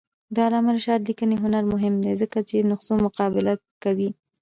د 0.33 0.35
علامه 0.45 0.71
رشاد 0.77 1.01
لیکنی 1.09 1.35
هنر 1.43 1.63
مهم 1.73 1.93
دی 2.03 2.13
ځکه 2.21 2.37
چې 2.49 2.55
نسخو 2.69 2.93
مقابله 3.05 3.53
کوي. 3.83 4.09